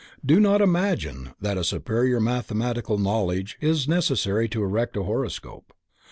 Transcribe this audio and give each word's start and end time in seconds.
Do 0.25 0.39
not 0.39 0.61
imagine 0.61 1.29
that 1.39 1.59
a 1.59 1.63
superior 1.63 2.19
mathematical 2.19 2.97
knowledge 2.97 3.55
is 3.61 3.87
necessary 3.87 4.49
to 4.49 4.63
erect 4.63 4.97
a 4.97 5.03
horoscope. 5.03 5.75